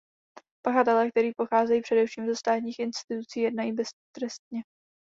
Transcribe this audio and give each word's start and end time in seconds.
Pachatelé, 0.65 1.11
kteří 1.11 1.31
pocházejí 1.37 1.81
především 1.81 2.25
ze 2.25 2.35
státních 2.35 2.79
institucí, 2.79 3.39
jednají 3.41 3.71
beztrestně. 3.71 4.63